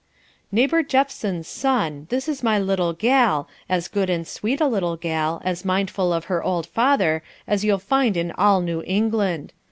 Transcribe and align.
"Neighbour 0.51 0.81
Jephson's 0.81 1.47
son, 1.47 2.07
this 2.09 2.27
is 2.27 2.41
my 2.41 2.57
little 2.57 2.91
gal, 2.91 3.47
as 3.69 3.87
good 3.87 4.09
and 4.09 4.27
sweet 4.27 4.59
a 4.59 4.65
little 4.65 4.95
gal, 4.95 5.39
as 5.45 5.63
mindful 5.63 6.11
of 6.11 6.25
her 6.25 6.41
old 6.43 6.65
father, 6.65 7.21
as 7.45 7.63
you'll 7.63 7.77
find 7.77 8.17
in 8.17 8.31
all 8.31 8.61
New 8.61 8.81
England. 8.87 9.53